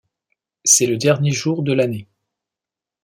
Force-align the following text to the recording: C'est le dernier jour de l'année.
C'est 0.63 0.87
le 0.87 0.97
dernier 0.97 1.29
jour 1.31 1.61
de 1.61 1.73
l'année. 1.73 2.07